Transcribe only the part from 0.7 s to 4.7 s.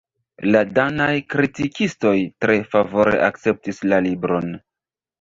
danaj kritikistoj tre favore akceptis la libron.